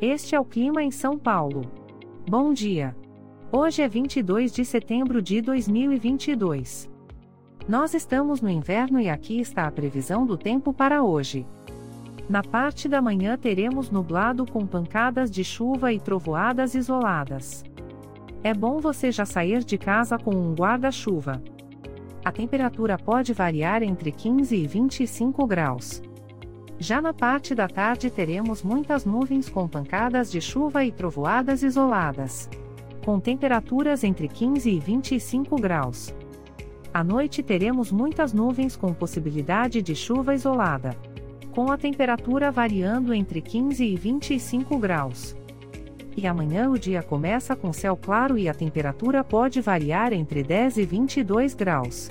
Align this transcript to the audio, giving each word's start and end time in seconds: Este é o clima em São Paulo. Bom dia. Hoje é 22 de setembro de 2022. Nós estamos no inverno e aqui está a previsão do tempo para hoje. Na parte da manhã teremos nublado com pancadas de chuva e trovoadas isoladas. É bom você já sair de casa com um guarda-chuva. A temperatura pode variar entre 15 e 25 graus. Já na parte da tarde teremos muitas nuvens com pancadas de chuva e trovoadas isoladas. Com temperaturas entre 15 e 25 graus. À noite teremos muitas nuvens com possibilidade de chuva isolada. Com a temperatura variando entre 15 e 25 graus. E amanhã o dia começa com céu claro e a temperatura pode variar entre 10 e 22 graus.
Este 0.00 0.34
é 0.34 0.40
o 0.40 0.44
clima 0.44 0.82
em 0.82 0.90
São 0.90 1.16
Paulo. 1.16 1.62
Bom 2.28 2.52
dia. 2.52 2.94
Hoje 3.50 3.80
é 3.80 3.88
22 3.88 4.52
de 4.52 4.62
setembro 4.62 5.22
de 5.22 5.40
2022. 5.40 6.90
Nós 7.66 7.94
estamos 7.94 8.42
no 8.42 8.50
inverno 8.50 9.00
e 9.00 9.08
aqui 9.08 9.40
está 9.40 9.66
a 9.66 9.70
previsão 9.70 10.26
do 10.26 10.36
tempo 10.36 10.70
para 10.70 11.02
hoje. 11.02 11.46
Na 12.28 12.42
parte 12.42 12.90
da 12.90 13.00
manhã 13.00 13.38
teremos 13.38 13.90
nublado 13.90 14.44
com 14.44 14.66
pancadas 14.66 15.30
de 15.30 15.42
chuva 15.42 15.90
e 15.94 15.98
trovoadas 15.98 16.74
isoladas. 16.74 17.64
É 18.44 18.52
bom 18.52 18.80
você 18.80 19.10
já 19.10 19.24
sair 19.24 19.64
de 19.64 19.78
casa 19.78 20.18
com 20.18 20.34
um 20.34 20.54
guarda-chuva. 20.54 21.42
A 22.22 22.30
temperatura 22.30 22.98
pode 22.98 23.32
variar 23.32 23.82
entre 23.82 24.12
15 24.12 24.54
e 24.54 24.66
25 24.66 25.46
graus. 25.46 26.02
Já 26.78 27.00
na 27.00 27.14
parte 27.14 27.54
da 27.54 27.66
tarde 27.68 28.10
teremos 28.10 28.62
muitas 28.62 29.04
nuvens 29.04 29.48
com 29.48 29.66
pancadas 29.66 30.30
de 30.30 30.40
chuva 30.40 30.84
e 30.84 30.92
trovoadas 30.92 31.62
isoladas. 31.62 32.50
Com 33.04 33.18
temperaturas 33.18 34.04
entre 34.04 34.28
15 34.28 34.70
e 34.70 34.78
25 34.78 35.56
graus. 35.56 36.14
À 36.92 37.02
noite 37.02 37.42
teremos 37.42 37.90
muitas 37.90 38.32
nuvens 38.32 38.76
com 38.76 38.92
possibilidade 38.92 39.80
de 39.80 39.94
chuva 39.94 40.34
isolada. 40.34 40.94
Com 41.50 41.70
a 41.70 41.78
temperatura 41.78 42.50
variando 42.50 43.14
entre 43.14 43.40
15 43.40 43.82
e 43.82 43.96
25 43.96 44.78
graus. 44.78 45.34
E 46.14 46.26
amanhã 46.26 46.70
o 46.70 46.78
dia 46.78 47.02
começa 47.02 47.56
com 47.56 47.72
céu 47.72 47.96
claro 47.96 48.36
e 48.36 48.48
a 48.48 48.54
temperatura 48.54 49.24
pode 49.24 49.60
variar 49.60 50.12
entre 50.12 50.42
10 50.42 50.78
e 50.78 50.84
22 50.84 51.54
graus. 51.54 52.10